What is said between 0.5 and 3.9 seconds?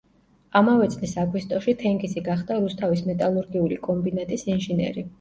ამავე წლის აგვისტოში თენგიზი გახდა რუსთავის მეტალურგიული